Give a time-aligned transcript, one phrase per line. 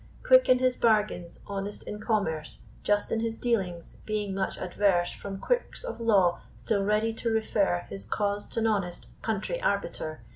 [0.23, 5.37] Quick in his bargains, honest in commerce, Just in his dealings, being much adverse From
[5.37, 10.23] quirks of law, still ready to refer His cause t' an honest country arbiter.